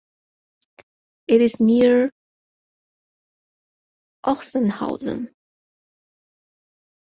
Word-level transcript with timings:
It 1.27 1.41
is 1.41 1.59
near 1.59 2.09
Ochsenhausen. 4.25 5.31